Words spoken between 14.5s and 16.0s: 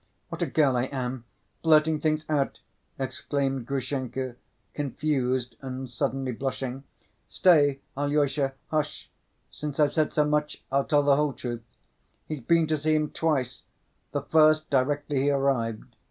directly he arrived.